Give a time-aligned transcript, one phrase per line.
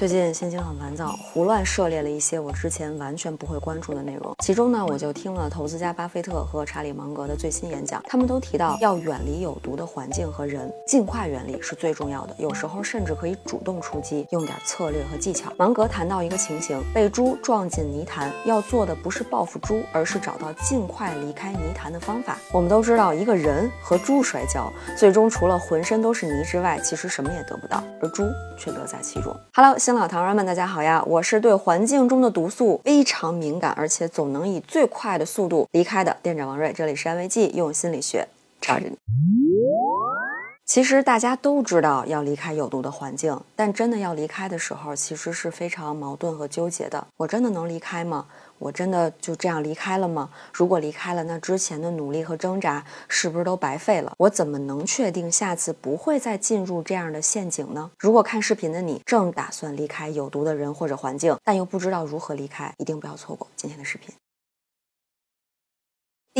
[0.00, 4.34] 最近心情很烦躁，胡乱涉猎了一些我之前完全不会关注的内容。
[4.42, 12.34] 其中呢，我就听了投资家巴菲特和查理芒格的最新演讲，他们都提到要远离有毒的环境和人，尽快远离是最重要的。
[12.38, 15.52] 有时候甚至可以主动出击，用点策略和技巧。
[15.58, 22.38] 芒格谈到一个情形，被猪撞进泥潭，要做的不是报复猪，而是找到尽快离开泥潭的方法。
[22.54, 28.24] 我们都知道，一个人和猪摔跤，最终除了浑身都是泥之外，其实什么也得不到，而猪
[28.56, 29.36] 却乐在其中。
[29.52, 29.78] Hello。
[29.90, 31.02] 新老唐人们，大家好呀！
[31.04, 36.72] 我是对环境中的毒素非常敏感，而且总能以最快的速度离开的店长王瑞。
[36.72, 38.24] 这里是安慰剂，用心理学
[38.60, 38.96] 找着你。
[40.70, 47.04] 其实大家都知道要离开有毒的环境，但真的要离开的时候，其实是非常矛盾和纠结的。
[47.16, 48.28] 我真的能离开吗？
[48.56, 50.30] 我真的就这样离开了吗？
[50.52, 54.12] 如果离开了，那之前的努力和挣扎是不是都白费了？
[54.18, 57.90] 我怎么能确定下次不会再进入这样的陷阱呢？
[57.98, 64.14] 如果看视频的你正打算离开有毒的人或者环境，但又不知道如何离开，一定不要错过今天的视频。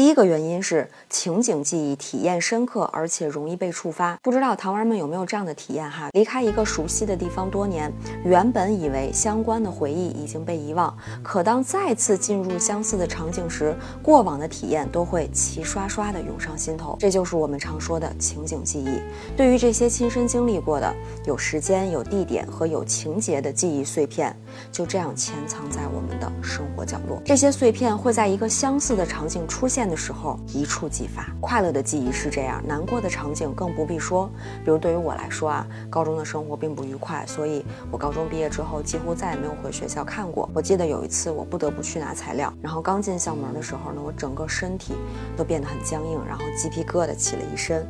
[0.01, 4.19] 第一个原因是情景记忆体验深刻，而且容易被触发。
[4.23, 6.09] 不知道糖丸们有没有这样的体验哈？
[6.15, 7.93] 离开一个熟悉的地方多年，
[8.25, 16.97] 原本以为相关的回忆已经被遗忘，可当再次进入相似的场景时，过往的体验都会齐刷刷的涌上心头。
[16.99, 19.03] 这就是我们常说的情景记忆。
[19.37, 20.91] 对于这些亲身经历过的
[21.27, 24.35] 有时间、有地点和有情节的记忆碎片，
[24.73, 27.21] 就这样潜藏在我们的生活角落。
[27.23, 29.90] 这些碎片会在一个相似的场景出现。
[29.91, 34.31] 的时候一触即发，快乐的记忆是这样，难过的场景更不必说。
[34.65, 40.49] 比如对于我来说啊，高中的生活并不愉快，所以我高中毕业之后几乎再也没有回学校看过。
[40.55, 44.95] 我记得有一次我不得不去拿材料，然后刚进校门的时候呢，我整个身体
[45.37, 47.87] 都变得很僵硬，然后鸡皮疙瘩起了一身，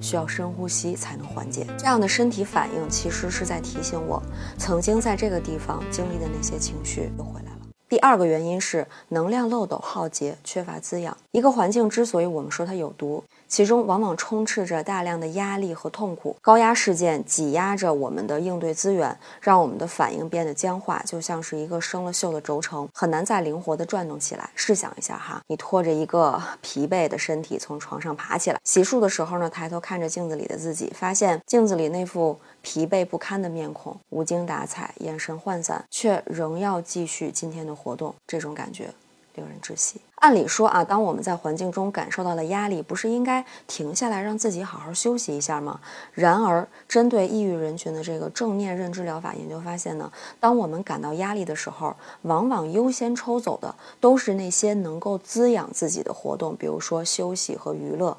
[0.00, 1.66] 需要深呼吸才能缓解。
[1.78, 4.22] 这样的身体反应其实是在提醒我，
[4.58, 7.45] 曾经在这个地方经历的那些情绪又回来。
[7.88, 11.16] 第二个原因是能量漏斗耗竭，缺乏滋养。
[11.30, 13.22] 一个环境之所以我们说它有毒。
[13.48, 24.50] 其中往往充斥着大量的压力和痛苦，高压事件挤压着我们的应对资源，让我们的反应变得僵化，就像是一个生了锈的轴承，很难再灵活地转动起来。
[24.56, 32.36] 试想一下哈，你拖着一个疲惫的身体从床上爬起来，洗漱的时候呢，抬头看着镜子里的自己，发现镜子里那副
[32.66, 38.92] 疲惫不堪的面孔，无精打采，眼神涣散，却仍要继续今天的活动，这种感觉。
[39.36, 40.00] 令人窒息。
[40.14, 45.78] 按理说啊，当我们在环境中感受到了压力，不是应该停下来让自己好好休息一下吗？
[46.14, 50.10] 然而，针对抑郁人群的这个正念认知疗法研究发现呢，
[50.40, 58.16] 当我们感到压力的时候，往往优先抽走的都是那些能够滋养自己的活动，比如说休息和娱乐。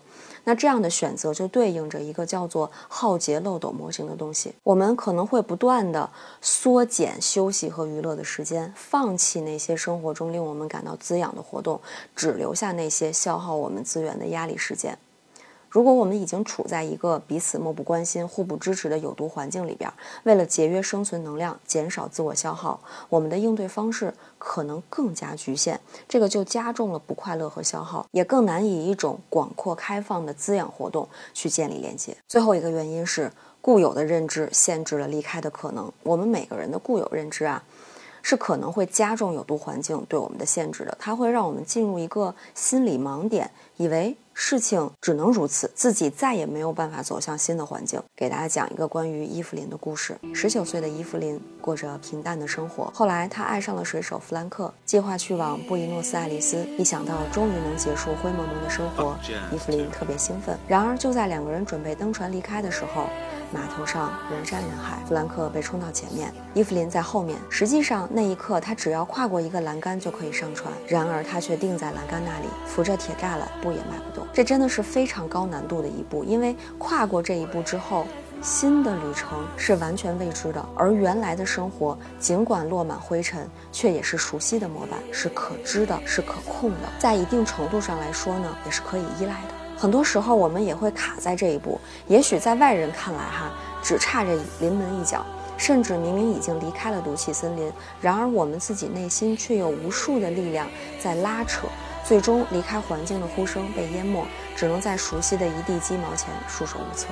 [0.48, 4.54] 那这样的选择就对应着一个叫做浩劫漏斗模型的东西。
[4.64, 6.10] 我们可能会不断的
[6.40, 11.82] 缩减休息和娱乐的时间，放弃那些生活中令我们感到滋养的活动，
[12.16, 14.98] 只留下那些消耗我们资源的压力事件。
[15.78, 19.88] 如果我们已经处在一个彼此漠不关心、互不支持的有毒环境里边，
[20.24, 25.80] 为了节约生存能量、减少自我消耗，我们的应对方式可能更加局限，
[26.10, 32.18] 这个就加重了不快乐和消耗，也更难以一种广阔开放的滋养活动去建立连接。
[32.28, 35.94] 最后一个原因是固有的认知限制了离开的可能。
[36.02, 37.64] 我们每个人的固有认知啊。
[38.24, 48.00] 是可能会加重有毒环境对我们的限制的，它会让我们进入一个心理盲点，以为事情只能如此，自己再也没有办法走向新的环境。
[48.16, 50.16] 给大家讲一个关于伊芙琳的故事。
[50.32, 56.64] 十九岁的伊芙琳过着平淡的生活，后来她爱上了水手弗兰克，计划去往布宜诺斯艾利斯。
[56.78, 59.18] 一想到终于能结束灰蒙蒙的生活，
[59.52, 60.56] 伊芙琳特别兴奋。
[60.68, 63.10] 然而就在两个人准备登船离开的时候，
[63.52, 67.38] 码头上人山人海，弗兰克被冲到前面，伊芙琳在后面。
[67.50, 74.28] 实际上那一刻，他只要跨过一个栏杆就可以上船，然而他却定在栏杆那里，扶着铁栅栏，步也迈不动。
[74.34, 78.06] 这真的是非常高难度的一步，因为跨过这一步之后，
[78.42, 89.57] 新的旅程是完全未知的，而原来的生活尽管落满灰尘，却也是熟悉的模板，是可知的，是可控的，在一定程度上来说呢，也是可以依赖的。
[89.78, 93.52] 很多时候我们也会卡在这一步，也许在外人看来哈，
[93.84, 95.24] 只差着临门一脚，
[95.56, 97.72] 甚至明明已经离开了毒气森林，
[98.02, 100.68] 然而我们自己内心却有无数的力量
[101.00, 101.68] 在拉扯，
[102.04, 104.26] 最终离开环境的呼声被淹没，
[104.56, 107.10] 只能在熟悉的一地鸡毛前束手无策。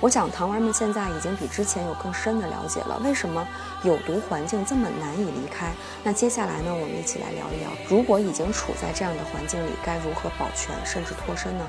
[0.00, 3.46] 我想糖丸们现在已经比之前有更深的了解了，为什么
[3.82, 5.70] 有毒环境这么难以离开？
[6.02, 11.66] 那接下来呢，我们一起来聊一聊，如果已经处在这样的环境里，该如何保全甚至脱身呢？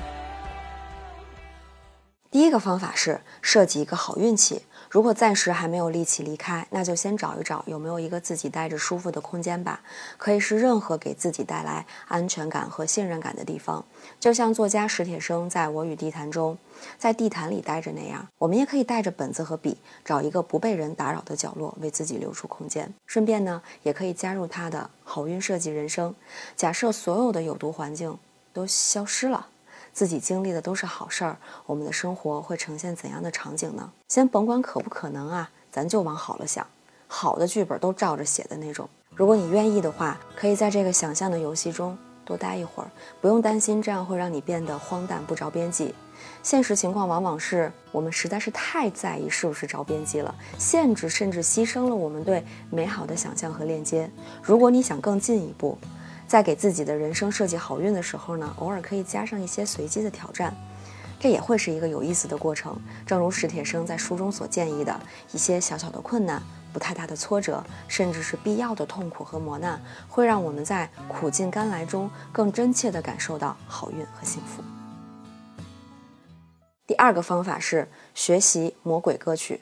[2.32, 4.62] 第一个方法是设计一个好运气。
[4.88, 9.82] 如果暂时还没有力气离开，那就先找一找有没有一个自己待着舒服的空间吧。
[10.16, 13.84] 可以是任何给自己带来安全感和信任感的地方，
[14.18, 16.56] 就像作家史铁生在《我与地坛》中，
[16.98, 18.26] 在地坛里待着那样。
[18.38, 22.90] 我们也可以带着本子和笔，找一个不被人打扰的角落，为自己留出空间。
[23.04, 26.14] 顺便呢，也可以加入他的好运设计人生。
[26.56, 28.18] 假设所有的有毒环境
[28.54, 29.48] 都消失了。
[29.92, 31.36] 自己经历的都是好事儿，
[31.66, 33.92] 我们的生活会呈现怎样的场景呢？
[34.08, 36.66] 先甭管可不可能啊，咱就往好了想，
[37.06, 38.88] 好的剧本都照着写的那种。
[39.14, 42.90] 如果你愿意的话，可以在这个想象的游戏中多待一会儿，
[43.20, 45.94] 不用担心这样会让你变得荒诞不着边际。
[46.42, 54.10] 现实情况往往是我们实在是太在意是不是着边际了，限制甚至牺牲了我们对美好的想象和链接。
[54.42, 55.76] 如果你想更进一步。
[56.32, 60.56] 在给自己的人生设计好运的时候呢，偶尔可以加上一些随机的挑战，
[61.20, 62.74] 这也会是一个有意思的过程。
[63.04, 64.98] 正如史铁生在书中所建议的，
[65.32, 66.42] 一些小小的困难、
[66.72, 74.62] 不太大的挫折，甚至是必要的痛苦和磨难，会让我们在苦尽甘来中更真切地感受到好运和幸福。
[76.86, 79.60] 第二个方法是学习魔鬼歌曲，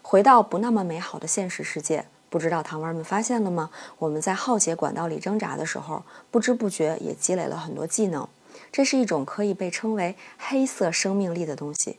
[0.00, 2.06] 回到不那么美好的现实世界。
[2.34, 3.70] 不知道糖丸们发现了吗？
[3.96, 6.02] 我们在耗竭管道里挣扎的时候，
[6.32, 8.28] 不知不觉也积累了很多技能。
[8.72, 11.96] 这是一种可以被称为黑色生命力的东西。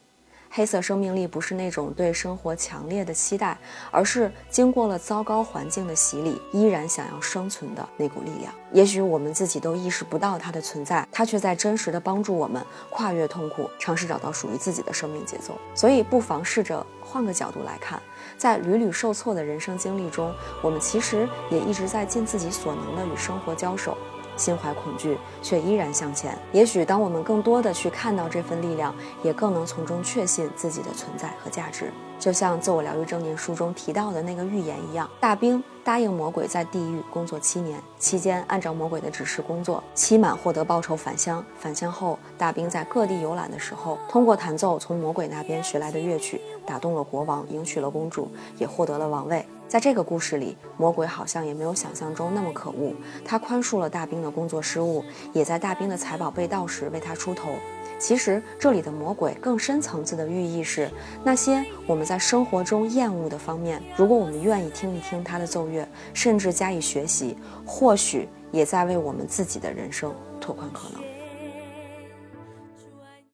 [0.56, 3.57] 黑色生命力不是那种对生活强烈的期待，
[3.92, 8.54] 而是经过了糟糕环境的洗礼，依然想要生存的那股力量。
[8.72, 15.60] 也许我们自己都意识不到它的存在，它却在真实的帮助我们跨越痛苦，尝试找到属于自己的生命节奏。
[15.75, 18.02] 所以，不妨试着换个角度来看，
[18.38, 23.98] 在屡屡受挫的人生经历中，我们其实也一直在尽自己所能的与生活交手。
[24.38, 26.38] 心怀恐惧，却依然向前。
[26.52, 28.94] 也许，当我们更多的去看到这份力量，
[29.24, 31.92] 也更能从中确信自己的存在和价值。
[32.18, 41.44] 就像《自我疗愈正念》书中提到的那个预言一样，大兵答应魔鬼在地狱工作七年，期间按照魔鬼的指示工作，期满获得报酬返乡。
[41.60, 49.46] 返乡后，大兵在各地游览的时候，通过弹奏从魔鬼那边学来的乐曲，打动了国王，迎娶了公主，也获得了王位。
[49.68, 52.94] 在这个故事里，魔鬼好像也没有想象中那么可恶，
[53.26, 55.04] 他宽恕了大兵的工作失误，
[55.34, 57.50] 也在大兵的财宝被盗时为他出头。
[57.98, 60.90] 其实，这里的魔鬼更深层次的寓意是，
[61.24, 71.15] 那些我们在生活中厌恶的方面，如果我们愿意听一听他的奏乐，甚至加以学习，或许也在为我们自己的人生拓宽可能。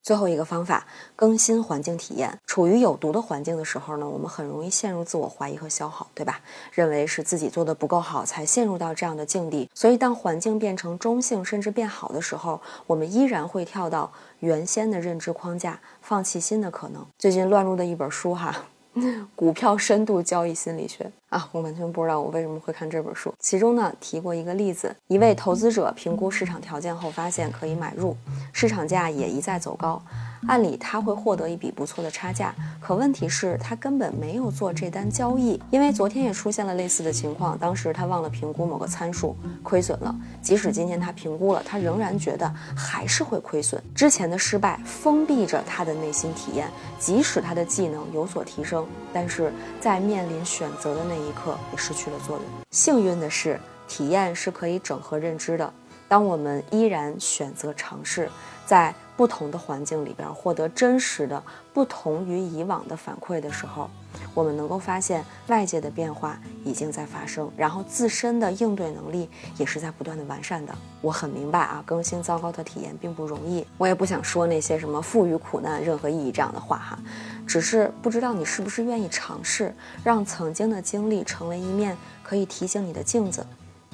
[0.03, 2.37] 最后一个方法，更新环境体验。
[2.45, 6.39] 处于有毒的环境的时候呢，我们很容易陷入自我怀疑和消耗，对吧？
[6.71, 9.69] 认为是自己做的不够好，才陷入到这样的境地。
[9.73, 17.05] 所以，当环境变成中性甚至变好的时候，我们依然会跳到原先的认知框架，放弃新的可能。
[17.17, 18.65] 最近乱入的一本书哈。
[19.35, 23.33] 股票深度交易心理学啊，我完全不知道我为什么会看这本书。
[23.39, 28.15] 其中呢提过一个例子，一位投资者评估市场条件后发现可以买入，
[28.51, 30.01] 市场价也一再走高。
[30.47, 40.15] 按理他会获得一笔不错的差价，可问题是，他根本没有做这单交易，因为昨天也出现了类似的情况，当时他忘了评估某个参数，亏损了。
[40.41, 43.81] 即使今天他评估了，他仍然觉得还是会亏损。
[43.93, 46.67] 之前的失败封闭着他的内心体验，
[46.97, 52.45] 即使他的技能有所提升，但是在面临选择的那一刻也失去了作用。
[52.71, 55.71] 幸运的是，体验是可以整合认知的。
[56.07, 58.29] 当我们依然选择尝试，
[58.65, 61.41] 在不同的环境里边获得真实的、
[61.73, 63.89] 不同于以往的反馈的时候，
[64.33, 70.73] 我们能够发现外界的变化已经在发生，然后自身的应对能力也是在不断的完善的。
[71.01, 76.99] 我很明白啊，更新糟糕的体验并不容易，我也不想说那些什么赋予苦难任何意义这样的话哈，
[77.45, 83.45] 只是不知道你是不是愿意尝试，让曾经的经历成为一面可以提醒你的镜子。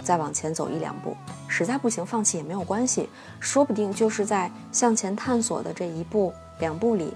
[0.03, 1.15] 再往前走一两步，
[1.47, 7.13] 实在不行放弃也没有关系，说不定就是在向前探索的这一步两步里。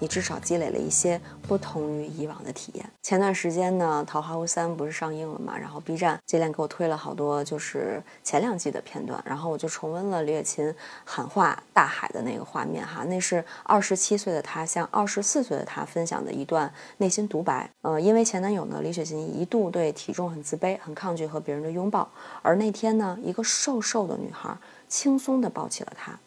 [0.00, 2.90] 你至少积累了一些不同于以往的体验。
[3.02, 5.56] 前段时间呢，《桃花坞三》不是上映了嘛？
[5.56, 17.70] 然后 B 站接连给我推了好多就是前两季的片段，然后我就重温了李雪琴喊话大海的那个画面哈，那是二十七岁的她向二十四岁的她分享的一段内心独白。
[17.82, 22.10] 呃，因为前男友呢，李雪琴一度对体重很自卑，很抗拒和别人的拥抱，
[22.42, 24.56] 而那天呢，一个瘦瘦的女孩
[24.88, 26.18] 轻松地抱起了她。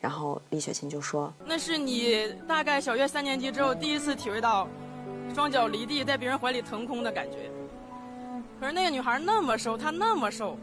[0.00, 4.68] 然后李雪琴就说：“那是你大概小学三年级之后第一次体会到
[5.34, 7.50] 双脚离地，在别人怀里腾空的感觉。
[8.60, 10.56] 可是那个女孩那么瘦，她那么瘦，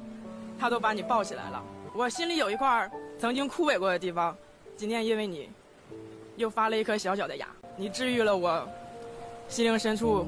[0.60, 1.63] 她都把你抱起来了。
[1.94, 2.89] 我心里有一块
[3.20, 4.36] 曾经枯萎过的地方，
[4.75, 5.50] 今天因为你
[6.36, 8.68] 又发了一颗小小的芽，你治愈了我
[9.48, 10.25] 心灵深处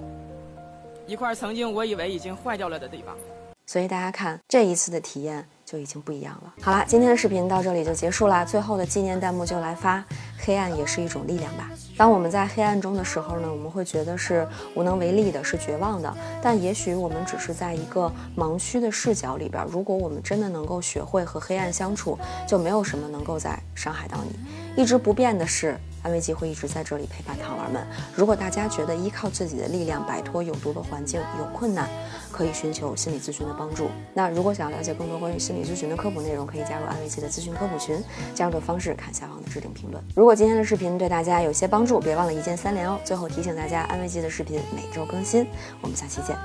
[1.05, 3.17] 一块曾经我以为已经坏掉了的地方。
[3.65, 6.53] 所以大家看这一次的体验就已经不一样了。
[6.61, 8.45] 好了，今天的视频到这里就结束了。
[8.45, 10.01] 最后的纪念弹幕就来发：
[10.39, 11.69] 黑暗也是一种力量吧。
[11.97, 16.15] 当我们在黑暗中的时候呢，我们会觉得是无能为力的，是绝望的。
[16.41, 19.61] 但也许我们只是在一个盲区的视角里边。
[19.69, 24.81] 如果我们真的能够学会和黑暗相处，就没有什么能够再伤害到你。
[24.81, 25.77] 一直不变的是。
[26.03, 27.85] 安慰剂会一直在这里陪伴糖儿们。
[28.15, 31.89] 如果大家觉得依靠自己的力量摆脱有毒的环境有困难，
[32.31, 33.89] 可以寻求心理咨询的帮助。
[34.13, 38.01] 那如果想要了解更多关于心理咨询的科普内容，可以加入安慰剂的咨询科普群。
[38.33, 40.03] 加入的方式看下方的置顶评论。
[40.15, 42.99] 如果今天的视频对大家有些帮助，别忘了一键三连哦。
[43.03, 45.47] 最后提醒大家，安慰剂的视频每周更新。
[45.81, 46.35] 我们下期见，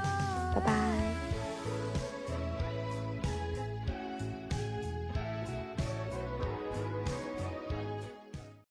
[0.55, 1.02] 拜拜。